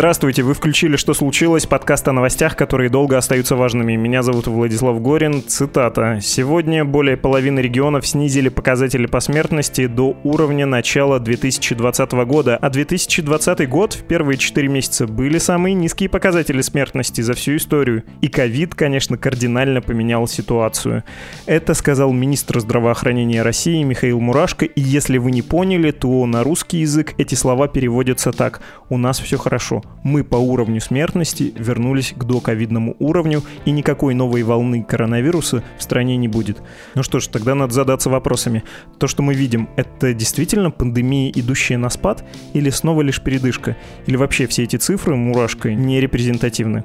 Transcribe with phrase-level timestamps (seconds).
[0.00, 3.96] Здравствуйте, вы включили «Что случилось?» подкаст о новостях, которые долго остаются важными.
[3.96, 5.44] Меня зовут Владислав Горин.
[5.46, 6.20] Цитата.
[6.22, 13.68] «Сегодня более половины регионов снизили показатели по смертности до уровня начала 2020 года, а 2020
[13.68, 18.04] год в первые 4 месяца были самые низкие показатели смертности за всю историю.
[18.22, 21.04] И ковид, конечно, кардинально поменял ситуацию».
[21.44, 26.78] Это сказал министр здравоохранения России Михаил Мурашко, и если вы не поняли, то на русский
[26.78, 32.24] язык эти слова переводятся так «У нас все хорошо» мы по уровню смертности вернулись к
[32.24, 36.62] доковидному уровню, и никакой новой волны коронавируса в стране не будет.
[36.94, 38.62] Ну что ж, тогда надо задаться вопросами.
[38.98, 42.24] То, что мы видим, это действительно пандемия, идущая на спад,
[42.54, 43.76] или снова лишь передышка?
[44.06, 46.84] Или вообще все эти цифры, мурашкой, не репрезентативны?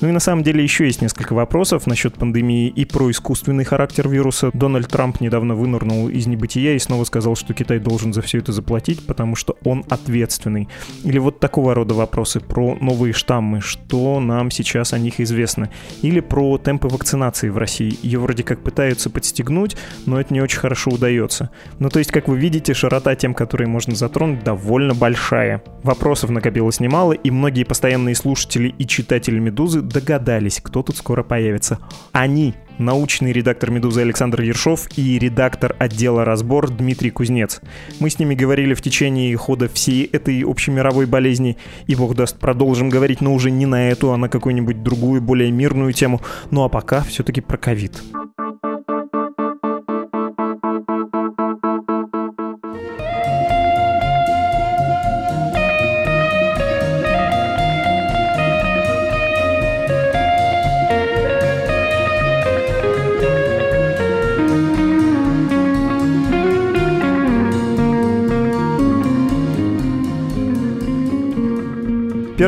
[0.00, 4.08] Ну и на самом деле еще есть несколько вопросов насчет пандемии и про искусственный характер
[4.08, 4.50] вируса.
[4.52, 8.52] Дональд Трамп недавно вынырнул из небытия и снова сказал, что Китай должен за все это
[8.52, 10.68] заплатить, потому что он ответственный.
[11.04, 15.70] Или вот такого рода вопросы вопросы про новые штаммы, что нам сейчас о них известно,
[16.02, 17.96] или про темпы вакцинации в России.
[18.02, 21.50] Ее вроде как пытаются подстегнуть, но это не очень хорошо удается.
[21.78, 25.62] Ну то есть, как вы видите, широта тем, которые можно затронуть, довольно большая.
[25.84, 31.78] Вопросов накопилось немало, и многие постоянные слушатели и читатели «Медузы» догадались, кто тут скоро появится.
[32.10, 37.60] Они научный редактор «Медузы» Александр Ершов и редактор отдела «Разбор» Дмитрий Кузнец.
[38.00, 42.88] Мы с ними говорили в течение хода всей этой общемировой болезни, и, бог даст, продолжим
[42.88, 46.20] говорить, но уже не на эту, а на какую-нибудь другую, более мирную тему.
[46.50, 48.02] Ну а пока все-таки про ковид.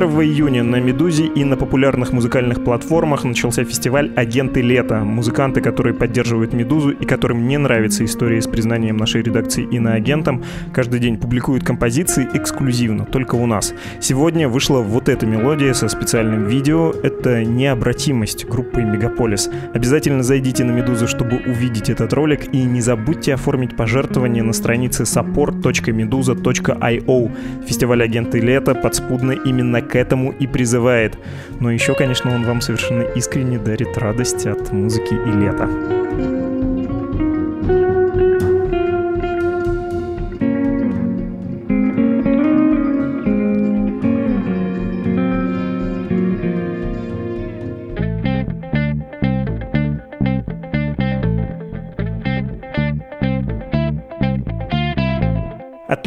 [0.05, 5.01] Июня на «Медузе» и на популярных музыкальных платформах начался фестиваль «Агенты лета».
[5.01, 11.01] Музыканты, которые поддерживают «Медузу» и которым не нравится история с признанием нашей редакции иноагентом, каждый
[11.01, 13.75] день публикуют композиции эксклюзивно, только у нас.
[14.01, 16.93] Сегодня вышла вот эта мелодия со специальным видео.
[17.03, 19.51] Это «Необратимость» группы «Мегаполис».
[19.75, 25.03] Обязательно зайдите на «Медузу», чтобы увидеть этот ролик, и не забудьте оформить пожертвование на странице
[25.03, 27.31] support.meduza.io.
[27.67, 31.19] Фестиваль «Агенты лета» подспудно именно к этому и призывает.
[31.61, 36.38] Но еще, конечно, он вам совершенно искренне дарит радость от музыки и лета.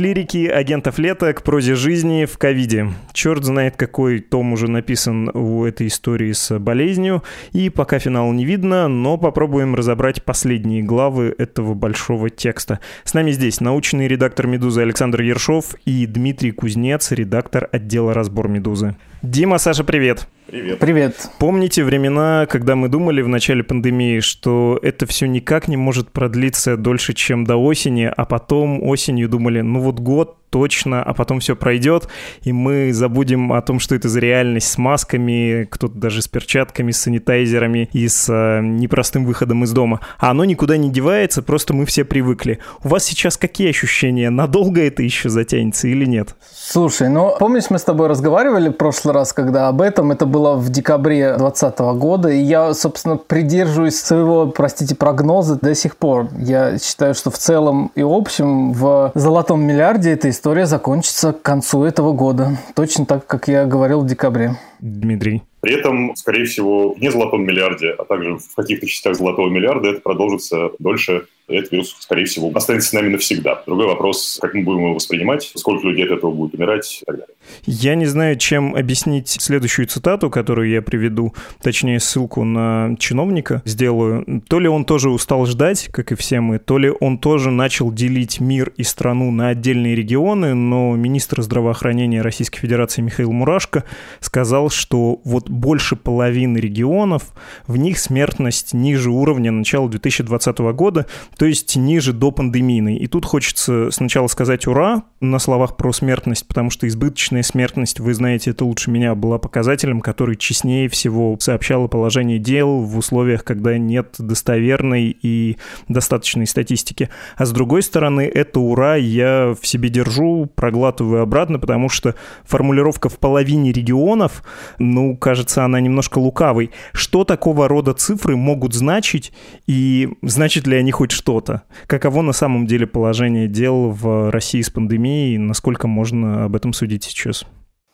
[0.01, 2.87] Лирики агентов лета к прозе жизни в ковиде.
[3.13, 7.21] Черт знает, какой том уже написан у этой истории с болезнью.
[7.51, 12.79] И пока финала не видно, но попробуем разобрать последние главы этого большого текста.
[13.03, 18.95] С нами здесь научный редактор «Медузы» Александр Ершов и Дмитрий Кузнец, редактор отдела «Разбор Медузы».
[19.21, 20.27] Дима, Саша, привет.
[20.51, 20.79] Привет.
[20.79, 21.29] Привет.
[21.39, 26.75] Помните времена, когда мы думали в начале пандемии, что это все никак не может продлиться
[26.75, 31.55] дольше, чем до осени, а потом осенью думали, ну вот год точно, а потом все
[31.55, 32.07] пройдет,
[32.43, 36.91] и мы забудем о том, что это за реальность с масками, кто-то даже с перчатками,
[36.91, 40.01] с санитайзерами и с э, непростым выходом из дома.
[40.19, 42.59] А оно никуда не девается, просто мы все привыкли.
[42.83, 44.29] У вас сейчас какие ощущения?
[44.29, 46.35] Надолго это еще затянется или нет?
[46.53, 50.55] Слушай, ну помнишь, мы с тобой разговаривали в прошлый раз, когда об этом, это было
[50.55, 56.27] в декабре 2020 года, и я, собственно, придерживаюсь своего, простите, прогноза до сих пор.
[56.37, 61.83] Я считаю, что в целом и общем в золотом миллиарде этой история закончится к концу
[61.83, 62.57] этого года.
[62.75, 64.55] Точно так, как я говорил в декабре.
[64.79, 65.43] Дмитрий.
[65.59, 70.01] При этом, скорее всего, не золотом миллиарде, а также в каких-то частях золотого миллиарда это
[70.01, 73.63] продолжится дольше, этот вирус, скорее всего, останется с нами навсегда.
[73.65, 77.15] Другой вопрос, как мы будем его воспринимать, сколько людей от этого будет умирать и так
[77.15, 77.35] далее.
[77.65, 84.41] Я не знаю, чем объяснить следующую цитату, которую я приведу, точнее ссылку на чиновника сделаю.
[84.47, 87.91] То ли он тоже устал ждать, как и все мы, то ли он тоже начал
[87.91, 93.83] делить мир и страну на отдельные регионы, но министр здравоохранения Российской Федерации Михаил Мурашко
[94.19, 97.33] сказал, что вот больше половины регионов,
[97.67, 102.97] в них смертность ниже уровня начала 2020 года, то есть ниже до пандемийной.
[102.97, 108.13] И тут хочется сначала сказать «ура» на словах про смертность, потому что избыточная смертность, вы
[108.13, 113.43] знаете это лучше меня, была показателем, который честнее всего сообщал о положении дел в условиях,
[113.43, 115.57] когда нет достоверной и
[115.87, 117.09] достаточной статистики.
[117.37, 123.09] А с другой стороны, это «ура» я в себе держу, проглатываю обратно, потому что формулировка
[123.09, 124.43] в половине регионов,
[124.79, 126.71] ну, кажется, она немножко лукавой.
[126.93, 129.31] Что такого рода цифры могут значить,
[129.65, 131.20] и значит ли они хоть что?
[131.21, 131.63] Что-то.
[131.85, 137.03] Каково на самом деле положение дел в России с пандемией, насколько можно об этом судить
[137.03, 137.45] сейчас?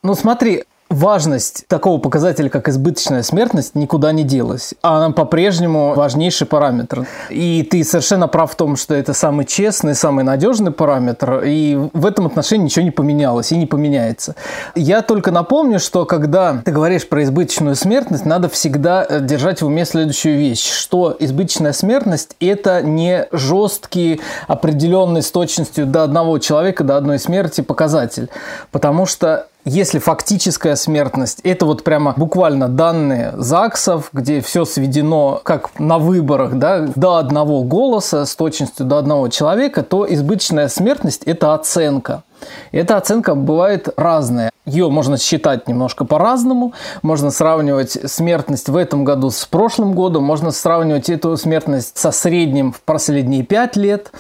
[0.02, 4.74] Ну смотри, важность такого показателя, как избыточная смертность, никуда не делась.
[4.82, 7.06] А она по-прежнему важнейший параметр.
[7.30, 11.44] И ты совершенно прав в том, что это самый честный, самый надежный параметр.
[11.46, 14.36] И в этом отношении ничего не поменялось и не поменяется.
[14.76, 19.66] Я только напомню, что когда ты говоришь про избыточную смертность, надо всегда э, держать в
[19.66, 26.84] уме следующую вещь, что избыточная смертность– это не жесткий, определенный с точностью до одного человека,
[26.84, 28.30] до одной смерти показатель.
[28.72, 35.78] Потому что если фактическая смертность, это вот прямо буквально данные ЗАГСов, где все сведено как
[35.78, 41.54] на выборах, да, до одного голоса с точностью до одного человека, то избыточная смертность– это
[41.54, 42.24] оценка.
[42.72, 44.52] Эта оценка бывает разная.
[44.66, 46.74] Ее можно считать немножко по-разному.
[47.02, 50.24] Можно сравнивать смертность в этом году с прошлым годом.
[50.24, 54.12] Можно сравнивать эту смертность со средним в последние пять лет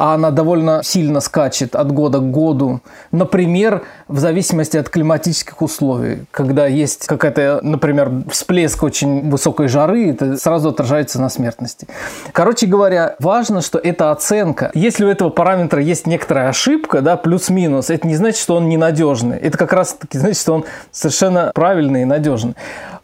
[0.00, 2.80] а она довольно сильно скачет от года к году.
[3.12, 6.24] Например, в зависимости от климатических условий.
[6.30, 11.86] Когда есть какая-то, например, всплеск очень высокой жары, это сразу отражается на смертности.
[12.32, 14.70] Короче говоря, важно, что это оценка.
[14.72, 19.36] Если у этого параметра есть некоторая ошибка, да, плюс-минус, это не значит, что он ненадежный.
[19.36, 22.54] Это как раз таки значит, что он совершенно правильный и надежный.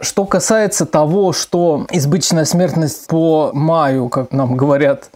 [0.01, 5.11] Что касается того, что избыточная смертность по маю, как нам говорят,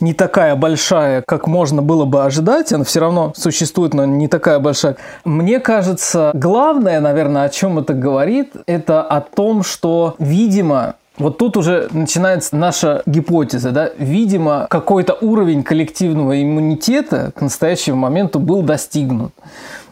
[0.00, 4.58] не такая большая, как можно было бы ожидать, она все равно существует, но не такая
[4.58, 4.96] большая.
[5.24, 11.56] Мне кажется, главное, наверное, о чем это говорит, это о том, что, видимо, вот тут
[11.56, 19.32] уже начинается наша гипотеза, да, видимо, какой-то уровень коллективного иммунитета к настоящему моменту был достигнут.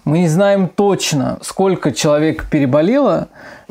[0.05, 3.29] Мы не знаем точно, сколько человек переболело,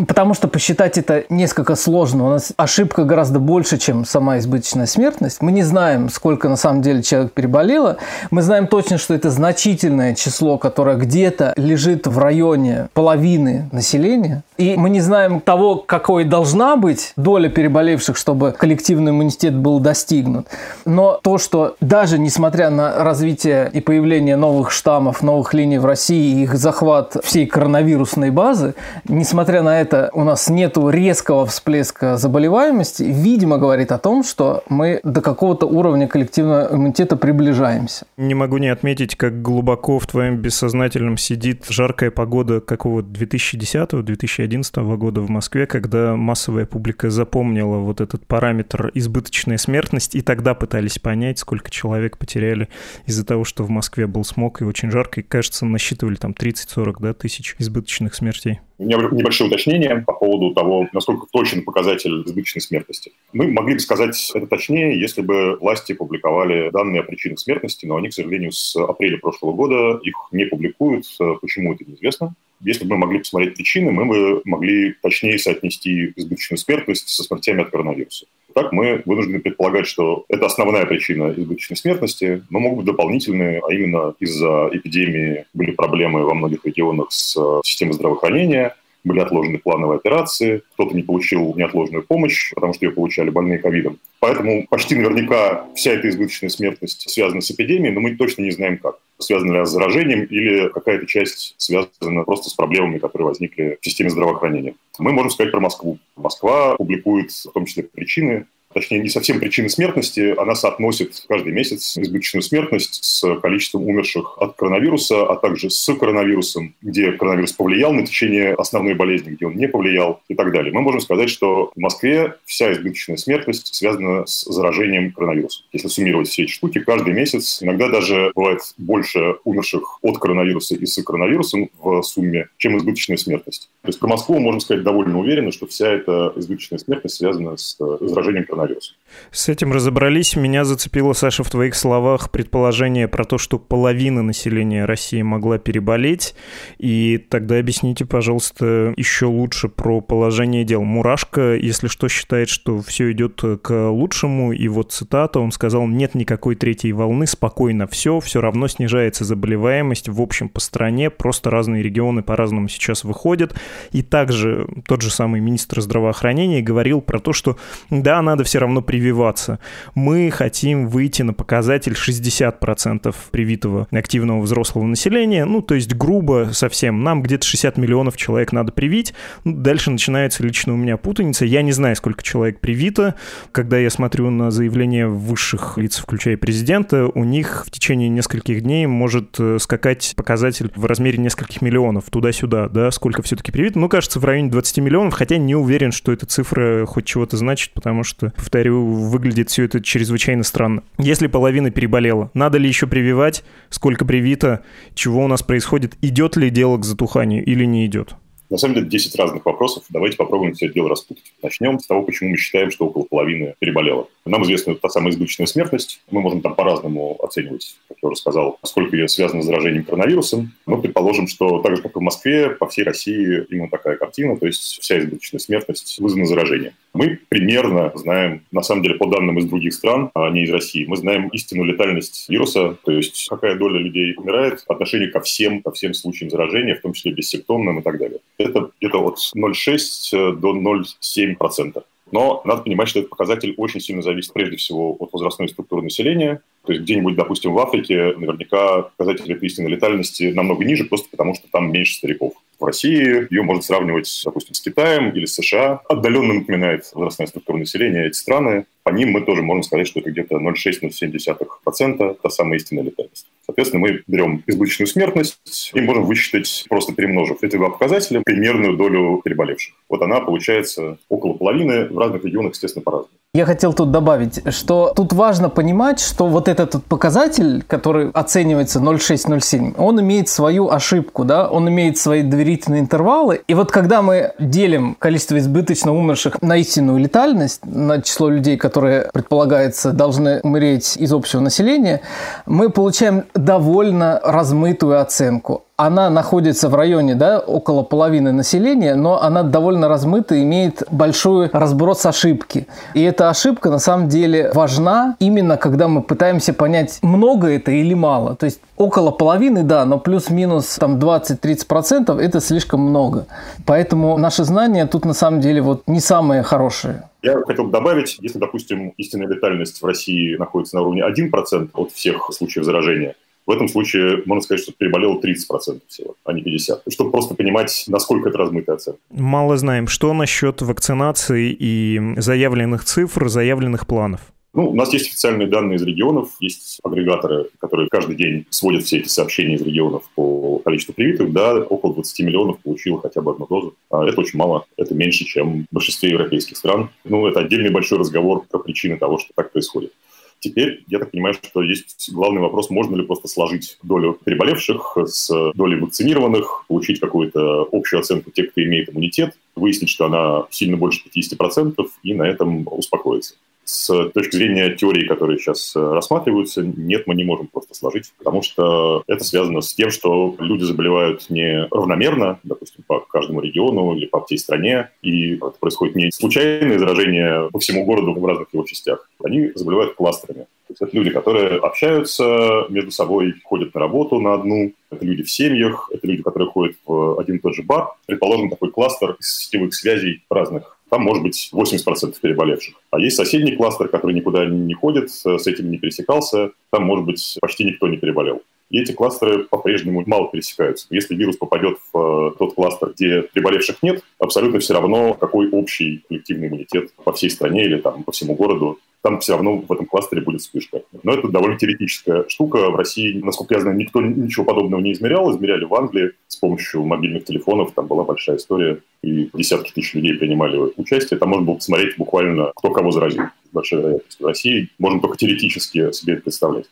[0.07, 2.25] потому что посчитать это несколько сложно.
[2.25, 5.41] У нас ошибка гораздо больше, чем сама избыточная смертность.
[5.41, 7.97] Мы не знаем, сколько на самом деле человек переболело.
[8.31, 14.43] Мы знаем точно, что это значительное число, которое где-то лежит в районе половины населения.
[14.57, 20.47] И мы не знаем того, какой должна быть доля переболевших, чтобы коллективный иммунитет был достигнут.
[20.85, 26.20] Но то, что даже несмотря на развитие и появление новых штаммов, новых линий в России,
[26.21, 28.75] и их захват всей коронавирусной базы,
[29.07, 34.99] несмотря на это у нас нет резкого всплеска заболеваемости, видимо, говорит о том, что мы
[35.03, 38.05] до какого-то уровня коллективного иммунитета приближаемся.
[38.17, 45.21] Не могу не отметить, как глубоко в твоем бессознательном сидит жаркая погода какого 2010-2011 года
[45.21, 51.39] в Москве, когда массовая публика запомнила вот этот параметр избыточная смертность, и тогда пытались понять,
[51.39, 52.69] сколько человек потеряли
[53.05, 56.31] из-за того, что в Москве был смог и очень жарко, и, кажется, насчитывали или там
[56.31, 58.59] 30-40 да, тысяч избыточных смертей.
[58.77, 63.11] У меня небольшое уточнение по поводу того, насколько точен показатель избыточной смертности.
[63.33, 67.95] Мы могли бы сказать это точнее, если бы власти публиковали данные о причинах смертности, но
[67.95, 71.05] они, к сожалению, с апреля прошлого года их не публикуют.
[71.41, 72.35] Почему это неизвестно.
[72.63, 77.61] Если бы мы могли посмотреть причины, мы бы могли точнее соотнести избыточную смертность со смертями
[77.61, 78.25] от коронавируса.
[78.53, 83.73] Так мы вынуждены предполагать, что это основная причина избыточной смертности, но могут быть дополнительные, а
[83.73, 89.97] именно из-за эпидемии были проблемы во многих регионах с э, системой здравоохранения, были отложены плановые
[89.97, 93.99] операции, кто-то не получил неотложную помощь, потому что ее получали больные ковидом.
[94.19, 98.77] Поэтому почти наверняка вся эта избыточная смертность связана с эпидемией, но мы точно не знаем
[98.77, 98.99] как.
[99.17, 103.85] Связана ли она с заражением или какая-то часть связана просто с проблемами, которые возникли в
[103.85, 104.75] системе здравоохранения.
[104.97, 105.99] Мы можем сказать про Москву.
[106.15, 111.97] Москва публикует в том числе причины точнее, не совсем причины смертности, она соотносит каждый месяц
[111.97, 118.05] избыточную смертность с количеством умерших от коронавируса, а также с коронавирусом, где коронавирус повлиял на
[118.05, 120.73] течение основной болезни, где он не повлиял и так далее.
[120.73, 125.65] Мы можем сказать, что в Москве вся избыточная смертность связана с заражением коронавирусом.
[125.71, 130.85] Если суммировать все эти штуки, каждый месяц, иногда даже бывает больше умерших от коронавируса и
[130.85, 133.69] с коронавирусом в сумме, чем избыточная смертность.
[133.81, 137.77] То есть про Москву можно сказать довольно уверенно, что вся эта избыточная смертность связана с
[137.77, 138.60] заражением коронавирусом.
[138.61, 139.00] coronavirus.
[139.31, 140.35] С этим разобрались.
[140.35, 146.35] Меня зацепило, Саша, в твоих словах предположение про то, что половина населения России могла переболеть.
[146.77, 150.83] И тогда объясните, пожалуйста, еще лучше про положение дел.
[150.83, 154.51] Мурашка, если что, считает, что все идет к лучшему.
[154.51, 160.09] И вот цитата, он сказал, нет никакой третьей волны, спокойно все, все равно снижается заболеваемость
[160.09, 163.55] в общем по стране, просто разные регионы по-разному сейчас выходят.
[163.91, 167.57] И также тот же самый министр здравоохранения говорил про то, что
[167.89, 169.57] да, надо все равно прививаться.
[169.95, 177.03] Мы хотим выйти на показатель 60% привитого активного взрослого населения, ну, то есть грубо совсем,
[177.03, 179.15] нам где-то 60 миллионов человек надо привить.
[179.43, 181.45] Ну, дальше начинается лично у меня путаница.
[181.45, 183.15] Я не знаю, сколько человек привито.
[183.51, 188.85] Когда я смотрю на заявления высших лиц, включая президента, у них в течение нескольких дней
[188.85, 193.79] может э, скакать показатель в размере нескольких миллионов туда-сюда, да, сколько все-таки привито.
[193.79, 197.73] Ну, кажется, в районе 20 миллионов, хотя не уверен, что эта цифра хоть чего-то значит,
[197.73, 200.83] потому что, повторю, выглядит все это чрезвычайно странно.
[200.97, 203.43] Если половина переболела, надо ли еще прививать?
[203.69, 204.63] Сколько привито?
[204.93, 205.95] Чего у нас происходит?
[206.01, 208.15] Идет ли дело к затуханию или не идет?
[208.51, 209.85] На самом деле 10 разных вопросов.
[209.87, 211.23] Давайте попробуем все это дело распутать.
[211.41, 214.09] Начнем с того, почему мы считаем, что около половины переболело.
[214.25, 216.01] Нам известна та самая избыточная смертность.
[216.11, 220.51] Мы можем там по-разному оценивать, как я уже сказал, сколько ее связано с заражением коронавирусом.
[220.65, 224.37] Мы предположим, что так же, как и в Москве, по всей России именно такая картина,
[224.37, 226.73] то есть вся избыточная смертность вызвана заражением.
[226.93, 230.85] Мы примерно знаем, на самом деле, по данным из других стран, а не из России,
[230.85, 235.61] мы знаем истинную летальность вируса, то есть какая доля людей умирает по отношению ко всем,
[235.61, 240.35] ко всем случаям заражения, в том числе бессимптомным и так далее это где-то от 0,6
[240.35, 241.83] до 0,7%.
[242.11, 246.41] Но надо понимать, что этот показатель очень сильно зависит прежде всего от возрастной структуры населения.
[246.65, 251.33] То есть где-нибудь, допустим, в Африке наверняка показатель этой истинной летальности намного ниже, просто потому
[251.33, 252.33] что там меньше стариков.
[252.59, 255.81] В России ее можно сравнивать, допустим, с Китаем или с США.
[255.89, 258.65] Отдаленно напоминает возрастная структура населения эти страны.
[258.83, 263.27] По ним мы тоже можем сказать, что это где-то 0,6-0,7%, та самая истинная летальность.
[263.47, 269.21] Соответственно, мы берем избыточную смертность и можем высчитать, просто перемножив эти два показателя, примерную долю
[269.25, 269.73] переболевших.
[269.89, 273.20] Вот она получается около половины, в разных регионах, естественно, по-разному.
[273.33, 279.75] Я хотел тут добавить, что тут важно понимать, что вот этот показатель, который оценивается 0,6-0,7,
[279.77, 283.41] он имеет свою ошибку, да, он имеет свои доверительные интервалы.
[283.47, 289.09] И вот когда мы делим количество избыточно умерших на истинную летальность, на число людей, которые,
[289.13, 292.01] предполагается, должны умереть из общего населения,
[292.45, 299.43] мы получаем довольно размытую оценку она находится в районе, да, около половины населения, но она
[299.43, 302.67] довольно размыта, имеет большой разброс ошибки.
[302.93, 307.93] И эта ошибка на самом деле важна именно когда мы пытаемся понять, много это или
[307.93, 308.35] мало.
[308.35, 313.25] То есть около половины, да, но плюс-минус там 20-30% это слишком много.
[313.65, 317.03] Поэтому наши знания тут на самом деле вот не самые хорошие.
[317.23, 321.91] Я хотел бы добавить, если, допустим, истинная летальность в России находится на уровне 1% от
[321.91, 326.81] всех случаев заражения, в этом случае можно сказать, что переболело 30% всего, а не 50%.
[326.89, 328.99] Чтобы просто понимать, насколько это размытая оценка.
[329.09, 329.87] Мало знаем.
[329.87, 334.21] Что насчет вакцинации и заявленных цифр, заявленных планов?
[334.53, 338.97] Ну, у нас есть официальные данные из регионов, есть агрегаторы, которые каждый день сводят все
[338.97, 341.31] эти сообщения из регионов по количеству привитых.
[341.31, 343.75] Да, около 20 миллионов получило хотя бы одну дозу.
[343.89, 346.89] А это очень мало, это меньше, чем в большинстве европейских стран.
[347.05, 349.93] Ну, это отдельный большой разговор про причины того, что так происходит.
[350.41, 355.51] Теперь, я так понимаю, что есть главный вопрос, можно ли просто сложить долю переболевших с
[355.53, 361.03] долей вакцинированных, получить какую-то общую оценку тех, кто имеет иммунитет, выяснить, что она сильно больше
[361.15, 363.35] 50%, и на этом успокоиться
[363.71, 368.41] с точки зрения теории, которые сейчас э, рассматриваются, нет, мы не можем просто сложить, потому
[368.41, 374.07] что это связано с тем, что люди заболевают не равномерно, допустим, по каждому региону или
[374.07, 378.63] по всей стране, и это происходит не случайное заражение по всему городу в разных его
[378.65, 379.09] частях.
[379.23, 380.47] Они заболевают кластерами.
[380.67, 385.23] То есть это люди, которые общаются между собой, ходят на работу на одну, это люди
[385.23, 387.89] в семьях, это люди, которые ходят в один и тот же бар.
[388.05, 392.75] Предположим, такой кластер сетевых связей разных там может быть 80% переболевших.
[392.91, 397.37] А есть соседний кластер, который никуда не ходит, с этим не пересекался, там может быть
[397.39, 398.41] почти никто не переболел.
[398.69, 400.87] и эти кластеры по-прежнему мало пересекаются.
[400.89, 406.03] Если вирус попадет в э, тот кластер, где приболевших нет, абсолютно все равно, какой общий
[406.07, 409.85] коллективный иммунитет по всей стране или там, по всему городу там все равно в этом
[409.85, 410.83] кластере будет вспышка.
[411.03, 412.69] Но это довольно теоретическая штука.
[412.69, 415.31] В России, насколько я знаю, никто ничего подобного не измерял.
[415.31, 417.73] Измеряли в Англии с помощью мобильных телефонов.
[417.73, 421.19] Там была большая история, и десятки тысяч людей принимали участие.
[421.19, 423.23] Там можно было посмотреть буквально, кто кого заразил.
[423.51, 424.19] Большая вероятность.
[424.19, 426.65] В России можно только теоретически себе это представлять.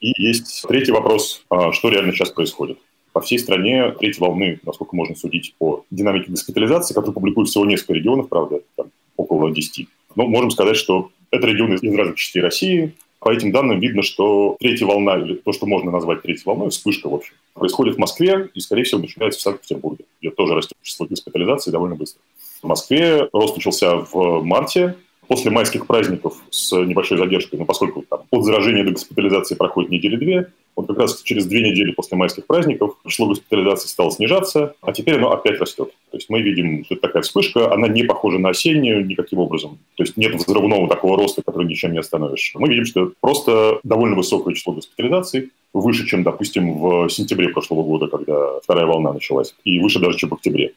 [0.00, 2.78] И есть третий вопрос, а что реально сейчас происходит.
[3.12, 7.94] По всей стране третьей волны, насколько можно судить по динамике госпитализации, которую публикуют всего несколько
[7.94, 9.88] регионов, правда, там около 10.
[10.14, 12.94] Но можем сказать, что это регионы из разных частей России.
[13.18, 17.08] По этим данным видно, что третья волна, или то, что можно назвать третьей волной, вспышка,
[17.08, 21.06] в общем, происходит в Москве и, скорее всего, начинается в Санкт-Петербурге, где тоже растет число
[21.06, 22.20] госпитализации довольно быстро.
[22.62, 24.96] В Москве рост начался в марте,
[25.28, 30.16] после майских праздников с небольшой задержкой, но поскольку там, от заражения до госпитализации проходит недели
[30.16, 34.92] две, вот как раз через две недели после майских праздников число госпитализации стало снижаться, а
[34.92, 35.90] теперь оно опять растет.
[36.10, 39.78] То есть мы видим, что это такая вспышка, она не похожа на осеннюю никаким образом.
[39.96, 42.52] То есть нет взрывного такого роста, который ничем не остановишь.
[42.54, 48.08] Мы видим, что просто довольно высокое число госпитализаций, выше, чем, допустим, в сентябре прошлого года,
[48.08, 50.72] когда вторая волна началась, и выше даже, чем в октябре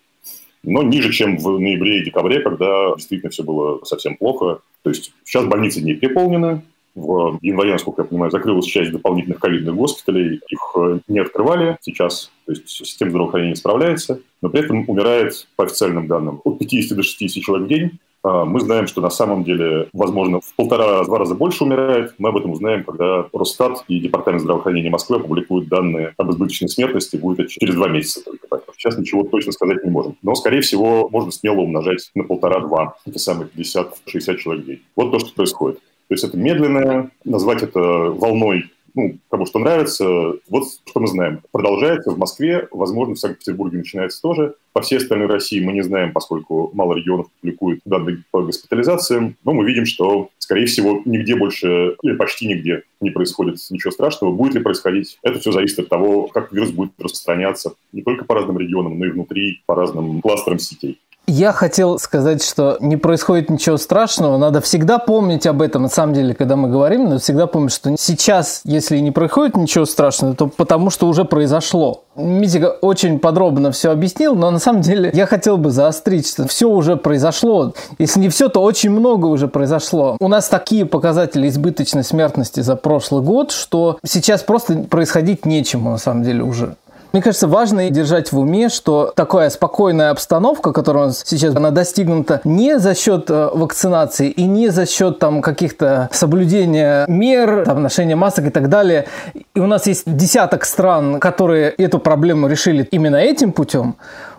[0.64, 4.60] но ниже, чем в ноябре и декабре, когда действительно все было совсем плохо.
[4.84, 6.62] То есть сейчас больницы не переполнены,
[6.96, 10.42] в январе, насколько я понимаю, закрылась часть дополнительных ковидных госпиталей.
[10.50, 12.32] Их э, не открывали сейчас.
[12.46, 14.22] То есть система здравоохранения справляется.
[14.42, 18.00] Но при этом умирает, по официальным данным, от 50 до 60 человек в день.
[18.24, 22.14] А, мы знаем, что на самом деле, возможно, в полтора-два раза больше умирает.
[22.18, 27.16] Мы об этом узнаем, когда Росстат и Департамент здравоохранения Москвы опубликуют данные об избыточной смертности.
[27.16, 28.48] Будет через два месяца только.
[28.48, 28.64] Так.
[28.78, 30.18] Сейчас ничего точно сказать не можем.
[30.22, 34.82] Но, скорее всего, можно смело умножать на полтора-два эти самые 50-60 человек в день.
[34.96, 35.80] Вот то, что происходит.
[36.10, 40.06] То есть это медленное, назвать это волной ну, кому что нравится.
[40.50, 41.42] Вот что мы знаем.
[41.52, 44.56] Продолжается в Москве, возможно, в Санкт-Петербурге начинается тоже.
[44.74, 49.54] По всей остальной России мы не знаем, поскольку мало регионов публикуют данные по госпитализациям, но
[49.54, 54.32] мы видим, что, скорее всего, нигде больше или почти нигде не происходит ничего страшного.
[54.32, 55.18] Будет ли происходить?
[55.24, 59.06] Это все зависит от того, как вирус будет распространяться не только по разным регионам, но
[59.06, 61.00] и внутри, по разным кластерам сетей.
[61.30, 64.38] Я хотел сказать, что не происходит ничего страшного.
[64.38, 67.96] Надо всегда помнить об этом, на самом деле, когда мы говорим, надо всегда помнить, что
[68.00, 72.02] сейчас, если не происходит ничего страшного, то потому что уже произошло.
[72.16, 76.68] Митика очень подробно все объяснил, но на самом деле я хотел бы заострить, что все
[76.68, 77.74] уже произошло.
[78.00, 80.18] Если не все, то очень много уже произошло.
[80.20, 86.00] У нас такие показатели избыточной смертности за прошлый год, что сейчас просто происходить нечему, на
[86.00, 86.76] самом деле, уже.
[87.12, 91.72] Мне кажется, важно держать в уме, что такая спокойная обстановка, которая у нас сейчас, она
[91.72, 97.82] достигнута не за счет э, вакцинации и не за счет там каких-то соблюдения мер, там,
[97.82, 99.08] ношения масок и так далее.
[99.56, 103.96] И у нас есть десяток стран, которые эту проблему решили именно этим путем.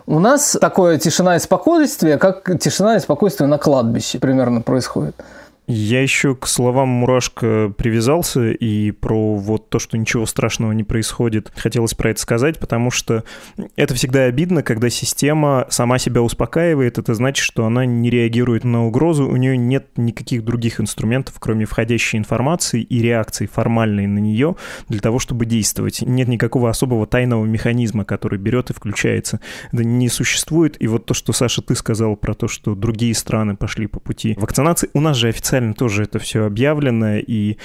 [0.07, 5.15] У нас такое тишина и спокойствие, как тишина и спокойствие на кладбище примерно происходит.
[5.67, 11.51] Я еще к словам Мурашка привязался, и про вот то, что ничего страшного не происходит,
[11.55, 13.23] хотелось про это сказать, потому что
[13.75, 18.85] это всегда обидно, когда система сама себя успокаивает, это значит, что она не реагирует на
[18.85, 24.55] угрозу, у нее нет никаких других инструментов, кроме входящей информации и реакции формальной на нее
[24.89, 26.01] для того, чтобы действовать.
[26.01, 29.39] Нет никакого особого тайного механизма, который берет и включается.
[29.71, 33.55] Это не существует, и вот то, что, Саша, ты сказал про то, что другие страны
[33.55, 37.57] пошли по пути вакцинации, у нас же официально официально тоже это все объявлено, и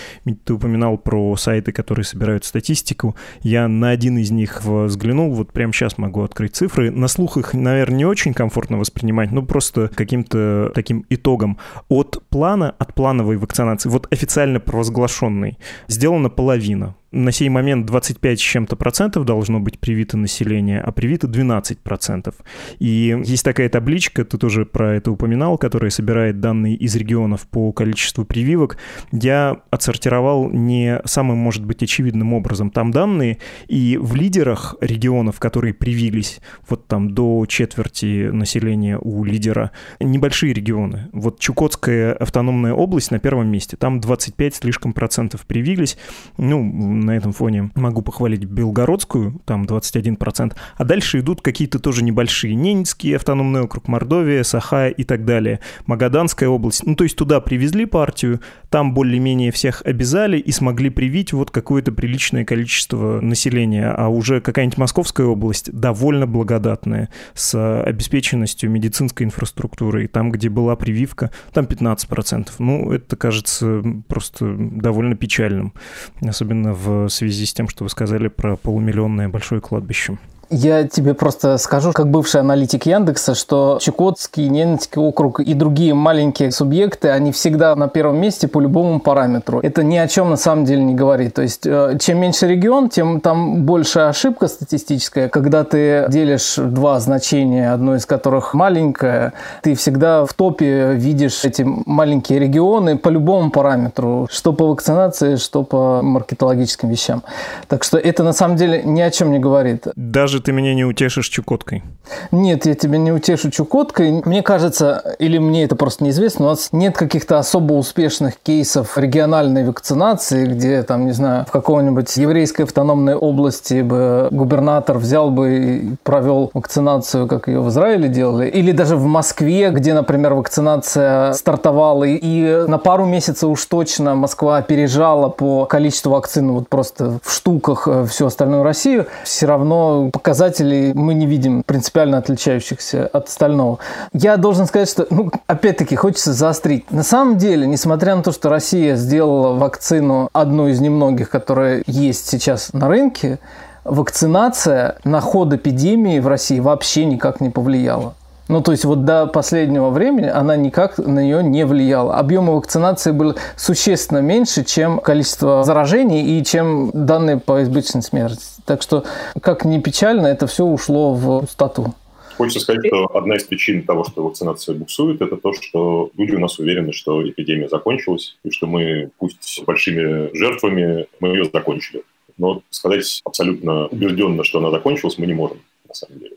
[0.45, 3.15] ты упоминал про сайты, которые собирают статистику.
[3.43, 6.91] Я на один из них взглянул, вот прямо сейчас могу открыть цифры.
[6.91, 11.59] На слух их, наверное, не очень комфортно воспринимать, но просто каким-то таким итогом.
[11.89, 18.43] От плана, от плановой вакцинации, вот официально провозглашенной, сделана половина на сей момент 25 с
[18.43, 22.35] чем-то процентов должно быть привито население, а привито 12 процентов.
[22.79, 27.73] И есть такая табличка, ты тоже про это упоминал, которая собирает данные из регионов по
[27.73, 28.77] количеству прививок.
[29.13, 35.75] Я отсортировал не самым, может быть, очевидным образом там данные, и в лидерах регионов, которые
[35.75, 41.09] привились, вот там до четверти населения у лидера, небольшие регионы.
[41.13, 45.97] Вот Чукотская автономная область на первом месте, там 25 слишком процентов привились.
[46.37, 46.63] Ну,
[47.07, 52.55] на этом фоне могу похвалить Белгородскую, там 21%, а дальше идут какие-то тоже небольшие.
[52.55, 55.61] Ненецкий автономный округ, Мордовия, Саха и так далее.
[55.87, 56.85] Магаданская область.
[56.85, 58.41] Ну, то есть туда привезли партию,
[58.71, 64.79] там более-менее всех обязали и смогли привить вот какое-то приличное количество населения, а уже какая-нибудь
[64.79, 72.49] Московская область довольно благодатная с обеспеченностью медицинской инфраструктуры, и там, где была прививка, там 15%.
[72.59, 75.73] Ну, это кажется просто довольно печальным,
[76.21, 80.19] особенно в в связи с тем, что вы сказали про полумиллионное большое кладбище.
[80.51, 86.53] Я тебе просто скажу, как бывший аналитик Яндекса, что Чукотский, Ненецкий округ и другие маленькие
[86.53, 89.59] субъекты, они всегда на первом месте по любому параметру.
[89.61, 91.35] Это ни о чем на самом деле не говорит.
[91.35, 95.29] То есть, э, чем меньше регион, тем там больше ошибка статистическая.
[95.29, 99.33] Когда ты делишь два значения, одно из которых маленькое,
[99.63, 105.65] ты всегда в топе видишь эти маленькие регионы по любому параметру, что по вакцинации, что
[105.65, 107.25] по маркетологическим вещам.
[107.67, 109.89] Так что это на самом деле ни о чем не говорит.
[109.97, 111.83] Даже же ты меня не утешишь Чукоткой.
[112.31, 114.23] Нет, я тебя не утешу Чукоткой.
[114.25, 119.65] Мне кажется, или мне это просто неизвестно, у нас нет каких-то особо успешных кейсов региональной
[119.65, 125.97] вакцинации, где, там, не знаю, в какой-нибудь еврейской автономной области бы губернатор взял бы и
[126.03, 128.49] провел вакцинацию, как ее в Израиле делали.
[128.49, 134.59] Или даже в Москве, где, например, вакцинация стартовала, и на пару месяцев уж точно Москва
[134.59, 140.93] опережала по количеству вакцин вот просто в штуках э, всю остальную Россию, все равно показателей
[140.93, 143.79] мы не видим принципиально отличающихся от остального.
[144.13, 146.91] Я должен сказать, что, ну, опять-таки, хочется заострить.
[146.91, 152.27] На самом деле, несмотря на то, что Россия сделала вакцину одну из немногих, которая есть
[152.27, 153.39] сейчас на рынке,
[153.85, 158.15] вакцинация на ход эпидемии в России вообще никак не повлияла.
[158.49, 162.17] Ну, то есть вот до последнего времени она никак на нее не влияла.
[162.17, 168.63] Объемы вакцинации были существенно меньше, чем количество заражений и чем данные по избыточной смертности.
[168.65, 169.05] Так что,
[169.41, 171.95] как ни печально, это все ушло в пустоту.
[172.37, 176.39] Хочется сказать, что одна из причин того, что вакцинация буксует, это то, что люди у
[176.39, 182.03] нас уверены, что эпидемия закончилась, и что мы, пусть большими жертвами, мы ее закончили.
[182.37, 186.37] Но сказать абсолютно убежденно, что она закончилась, мы не можем, на самом деле.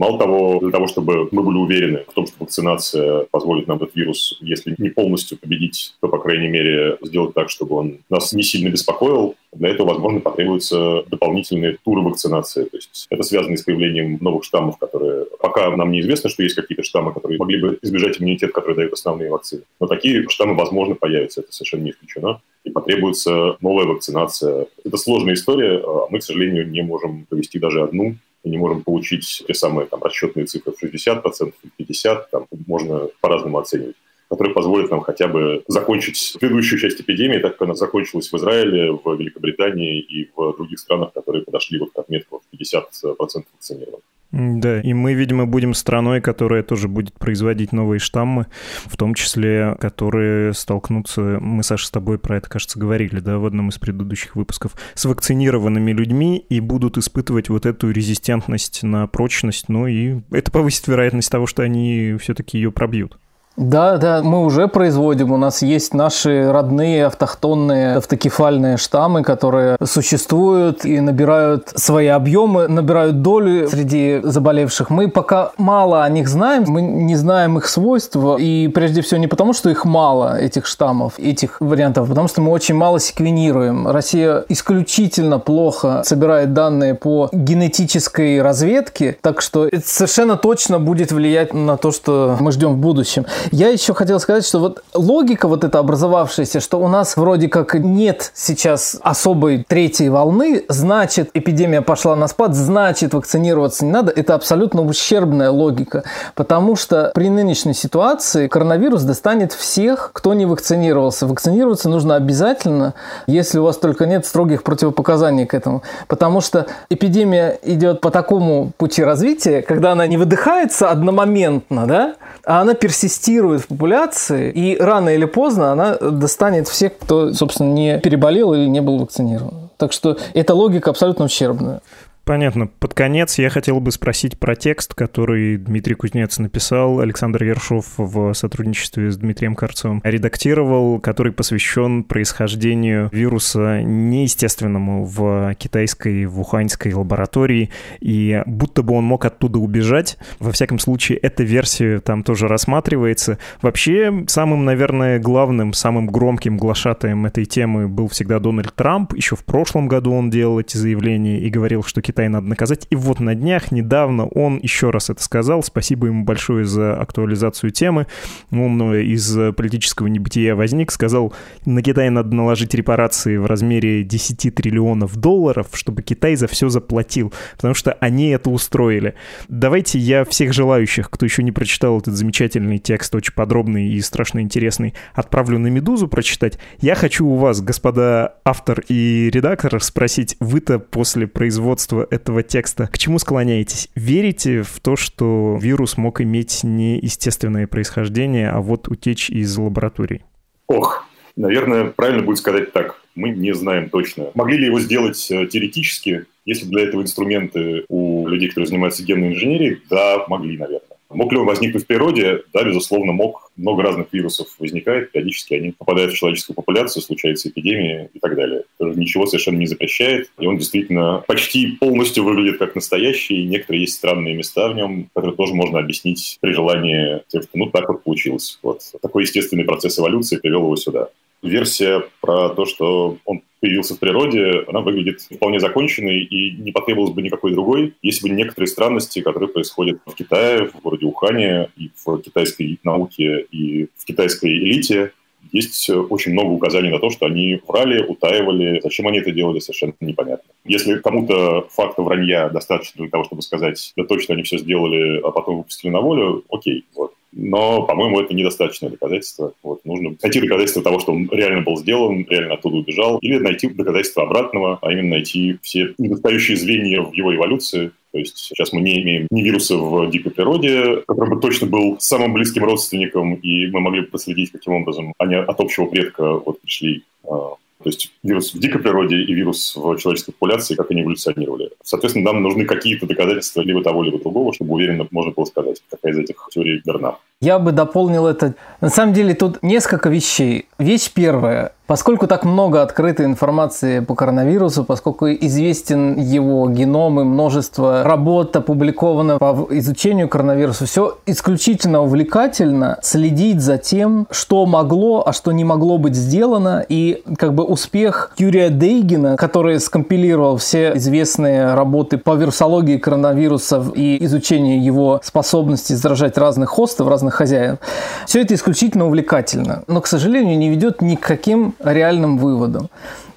[0.00, 3.94] Мало того, для того, чтобы мы были уверены в том, что вакцинация позволит нам этот
[3.94, 8.42] вирус, если не полностью победить, то, по крайней мере, сделать так, чтобы он нас не
[8.42, 12.64] сильно беспокоил, для этого, возможно, потребуются дополнительные туры вакцинации.
[12.64, 15.26] То есть это связано с появлением новых штаммов, которые...
[15.38, 19.28] Пока нам неизвестно, что есть какие-то штаммы, которые могли бы избежать иммунитет, который дают основные
[19.28, 19.64] вакцины.
[19.80, 21.42] Но такие штаммы, возможно, появятся.
[21.42, 22.40] Это совершенно не исключено.
[22.64, 24.66] И потребуется новая вакцинация.
[24.82, 25.82] Это сложная история.
[25.84, 29.86] А мы, к сожалению, не можем провести даже одну мы не можем получить те самые
[29.86, 33.96] там, расчетные цифры в 60%, в 50%, там, можно по-разному оценивать
[34.30, 38.92] которые позволят нам хотя бы закончить предыдущую часть эпидемии, так как она закончилась в Израиле,
[38.92, 44.04] в Великобритании и в других странах, которые подошли вот к отметку в 50% вакцинированных.
[44.32, 48.46] Да, и мы, видимо, будем страной, которая тоже будет производить новые штаммы,
[48.86, 53.46] в том числе, которые столкнутся, мы, Саша, с тобой про это, кажется, говорили, да, в
[53.46, 59.68] одном из предыдущих выпусков, с вакцинированными людьми и будут испытывать вот эту резистентность на прочность,
[59.68, 63.18] ну и это повысит вероятность того, что они все-таки ее пробьют.
[63.56, 65.32] Да, да, мы уже производим.
[65.32, 73.20] У нас есть наши родные автохтонные автокефальные штаммы, которые существуют и набирают свои объемы, набирают
[73.20, 74.88] долю среди заболевших.
[74.88, 78.36] Мы пока мало о них знаем, мы не знаем их свойства.
[78.38, 82.40] И прежде всего не потому, что их мало, этих штаммов, этих вариантов, а потому что
[82.40, 83.88] мы очень мало секвенируем.
[83.88, 91.52] Россия исключительно плохо собирает данные по генетической разведке, так что это совершенно точно будет влиять
[91.52, 93.26] на то, что мы ждем в будущем.
[93.50, 97.74] Я еще хотел сказать, что вот логика вот эта образовавшаяся, что у нас вроде как
[97.74, 104.34] нет сейчас особой третьей волны, значит, эпидемия пошла на спад, значит, вакцинироваться не надо, это
[104.34, 111.26] абсолютно ущербная логика, потому что при нынешней ситуации коронавирус достанет всех, кто не вакцинировался.
[111.26, 112.94] Вакцинироваться нужно обязательно,
[113.26, 118.72] если у вас только нет строгих противопоказаний к этому, потому что эпидемия идет по такому
[118.76, 125.10] пути развития, когда она не выдыхается одномоментно, да, а она персистирует в популяции, и рано
[125.10, 129.70] или поздно она достанет всех, кто, собственно, не переболел или не был вакцинирован.
[129.76, 131.80] Так что эта логика абсолютно ущербная.
[132.24, 132.68] Понятно.
[132.68, 138.32] Под конец я хотел бы спросить про текст, который Дмитрий Кузнец написал, Александр Ершов в
[138.34, 147.70] сотрудничестве с Дмитрием Карцевым редактировал, который посвящен происхождению вируса неестественному в китайской, в уханьской лаборатории,
[148.00, 150.16] и будто бы он мог оттуда убежать.
[150.38, 153.38] Во всяком случае, эта версия там тоже рассматривается.
[153.60, 159.14] Вообще, самым, наверное, главным, самым громким глашатаем этой темы был всегда Дональд Трамп.
[159.14, 162.88] Еще в прошлом году он делал эти заявления и говорил, что Китай надо наказать.
[162.90, 165.62] И вот на днях, недавно он еще раз это сказал.
[165.62, 168.08] Спасибо ему большое за актуализацию темы.
[168.50, 171.32] Он из политического небытия возник, сказал,
[171.64, 177.32] на Китай надо наложить репарации в размере 10 триллионов долларов, чтобы Китай за все заплатил,
[177.54, 179.14] потому что они это устроили.
[179.48, 184.40] Давайте я всех желающих, кто еще не прочитал этот замечательный текст, очень подробный и страшно
[184.40, 186.58] интересный, отправлю на «Медузу» прочитать.
[186.80, 192.98] Я хочу у вас, господа автор и редактор, спросить, вы-то после производства этого текста к
[192.98, 193.88] чему склоняетесь?
[193.94, 200.22] Верите в то, что вирус мог иметь не естественное происхождение, а вот утечь из лабораторий?
[200.66, 203.00] Ох, наверное, правильно будет сказать так.
[203.14, 204.30] Мы не знаем точно.
[204.34, 206.26] Могли ли его сделать э, теоретически?
[206.44, 210.89] Если для этого инструменты у людей, которые занимаются генной инженерией, да, могли, наверное.
[211.10, 212.44] Мог ли он возникнуть в природе?
[212.52, 213.50] Да, безусловно, мог.
[213.56, 218.62] Много разных вирусов возникает, периодически они попадают в человеческую популяцию, случаются эпидемии и так далее.
[218.78, 223.94] Тоже ничего совершенно не запрещает, и он действительно почти полностью выглядит как настоящий, некоторые есть
[223.94, 228.04] странные места в нем, которые тоже можно объяснить при желании тем, что ну так вот
[228.04, 228.58] получилось.
[228.62, 228.82] Вот.
[229.02, 231.08] Такой естественный процесс эволюции привел его сюда
[231.42, 237.14] версия про то, что он появился в природе, она выглядит вполне законченной и не потребовалось
[237.14, 241.90] бы никакой другой, если бы некоторые странности, которые происходят в Китае, в городе Ухане, и
[242.04, 245.12] в китайской науке, и в китайской элите,
[245.52, 248.80] есть очень много указаний на то, что они врали, утаивали.
[248.82, 250.52] Зачем они это делали, совершенно непонятно.
[250.64, 255.30] Если кому-то факта вранья достаточно для того, чтобы сказать, да точно они все сделали, а
[255.30, 256.84] потом выпустили на волю, окей.
[256.94, 257.14] Вот.
[257.32, 259.52] Но, по-моему, это недостаточное доказательство.
[259.62, 263.68] Вот, нужно найти доказательство того, что он реально был сделан, реально оттуда убежал, или найти
[263.68, 268.80] доказательство обратного, а именно найти все недостающие звенья в его эволюции, то есть сейчас мы
[268.80, 273.68] не имеем ни вируса в дикой природе, который бы точно был самым близким родственником, и
[273.68, 278.12] мы могли бы проследить, каким образом они от общего предка вот пришли а, то есть
[278.22, 281.70] вирус в дикой природе и вирус в человеческой популяции, как они эволюционировали.
[281.82, 286.12] Соответственно, нам нужны какие-то доказательства либо того, либо другого, чтобы уверенно можно было сказать, какая
[286.12, 287.16] из этих теорий верна.
[287.40, 288.54] Я бы дополнил это.
[288.82, 290.66] На самом деле тут несколько вещей.
[290.78, 291.72] Вещь первая.
[291.90, 299.38] Поскольку так много открытой информации по коронавирусу, поскольку известен его геном и множество работ опубликовано
[299.38, 305.98] по изучению коронавируса, все исключительно увлекательно следить за тем, что могло, а что не могло
[305.98, 306.86] быть сделано.
[306.88, 314.24] И как бы успех Юрия Дейгина, который скомпилировал все известные работы по вирусологии коронавирусов и
[314.26, 317.78] изучению его способности заражать разных хостов, разных хозяев,
[318.26, 319.82] все это исключительно увлекательно.
[319.88, 322.88] Но, к сожалению, не ведет ни к каким реальным выводам.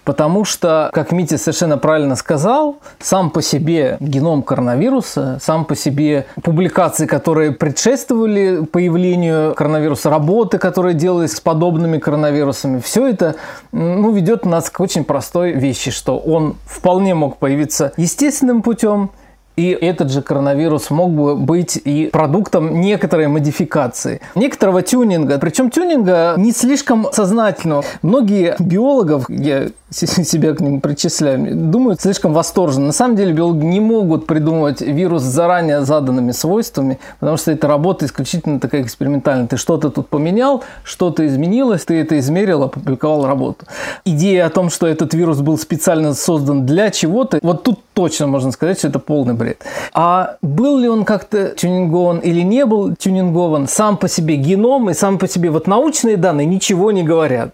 [0.03, 6.25] Потому что, как Митя совершенно правильно сказал, сам по себе геном коронавируса, сам по себе
[6.43, 13.35] публикации, которые предшествовали появлению коронавируса, работы, которые делались с подобными коронавирусами, все это
[13.71, 19.11] ну, ведет нас к очень простой вещи, что он вполне мог появиться естественным путем,
[19.55, 25.37] и этот же коронавирус мог бы быть и продуктом некоторой модификации, некоторого тюнинга.
[25.37, 27.83] Причем тюнинга не слишком сознательного.
[28.01, 32.87] Многие биологов, я себя к ним причисляю, думают слишком восторженно.
[32.87, 37.67] На самом деле биологи не могут придумывать вирус с заранее заданными свойствами, потому что эта
[37.67, 39.47] работа исключительно такая экспериментальная.
[39.47, 43.65] Ты что-то тут поменял, что-то изменилось, ты это измерил, опубликовал работу.
[44.05, 48.51] Идея о том, что этот вирус был специально создан для чего-то, вот тут точно можно
[48.51, 49.63] сказать, что это полный бред.
[49.93, 54.93] А был ли он как-то тюнингован или не был тюнингован, сам по себе геном и
[54.93, 57.53] сам по себе вот научные данные ничего не говорят.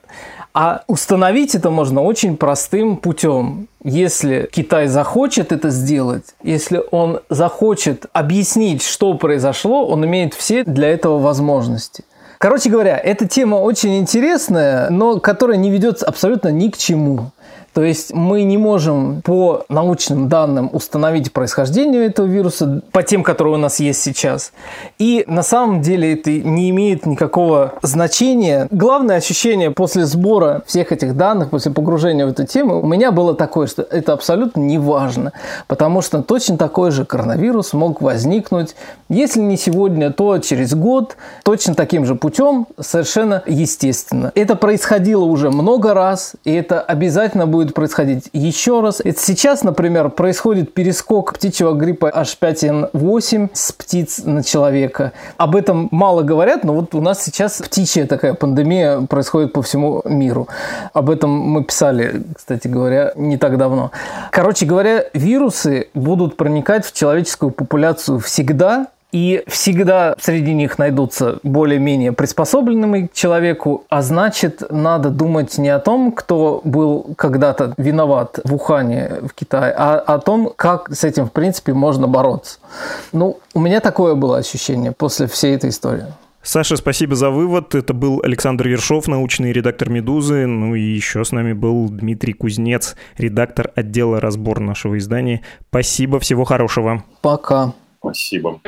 [0.53, 3.67] А установить это можно очень простым путем.
[3.83, 10.89] Если Китай захочет это сделать, если он захочет объяснить, что произошло, он имеет все для
[10.89, 12.03] этого возможности.
[12.39, 17.31] Короче говоря, эта тема очень интересная, но которая не ведет абсолютно ни к чему.
[17.73, 23.55] То есть мы не можем по научным данным установить происхождение этого вируса по тем, которые
[23.55, 24.51] у нас есть сейчас.
[24.97, 28.67] И на самом деле это не имеет никакого значения.
[28.71, 33.35] Главное ощущение после сбора всех этих данных, после погружения в эту тему, у меня было
[33.35, 35.33] такое, что это абсолютно не важно.
[35.67, 38.75] Потому что точно такой же коронавирус мог возникнуть,
[39.09, 44.31] если не сегодня, то через год, точно таким же путем, совершенно естественно.
[44.35, 49.01] Это происходило уже много раз, и это обязательно будет будет происходить еще раз.
[49.03, 55.11] Это сейчас, например, происходит перескок птичьего гриппа H5N8 с птиц на человека.
[55.35, 60.01] Об этом мало говорят, но вот у нас сейчас птичья такая пандемия происходит по всему
[60.05, 60.47] миру.
[60.93, 63.91] Об этом мы писали, кстати говоря, не так давно.
[64.31, 72.11] Короче говоря, вирусы будут проникать в человеческую популяцию всегда, И всегда среди них найдутся более-менее
[72.11, 78.53] приспособленные к человеку, а значит, надо думать не о том, кто был когда-то виноват в
[78.53, 82.59] Ухане в Китае, а о том, как с этим, в принципе, можно бороться.
[83.11, 86.05] Ну, у меня такое было ощущение после всей этой истории.
[86.41, 87.75] Саша, спасибо за вывод.
[87.75, 90.45] Это был Александр Ершов, научный редактор «Медузы».
[90.45, 95.41] Ну и еще с нами был Дмитрий Кузнец, редактор отдела «Разбор» нашего издания.
[95.69, 97.03] Спасибо, всего хорошего.
[97.21, 97.73] Пока.
[97.99, 98.61] Спасибо.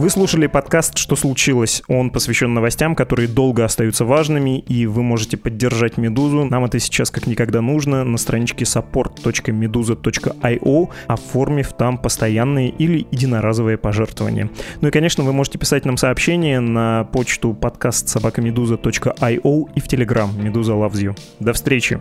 [0.00, 1.82] Вы слушали подкаст «Что случилось?».
[1.86, 6.46] Он посвящен новостям, которые долго остаются важными, и вы можете поддержать «Медузу».
[6.46, 14.48] Нам это сейчас как никогда нужно на страничке support.meduza.io, оформив там постоянные или единоразовые пожертвования.
[14.80, 20.30] Ну и, конечно, вы можете писать нам сообщения на почту подкаст собакамедуза.io и в Telegram
[20.42, 21.14] «Медуза loves you».
[21.40, 22.00] До встречи!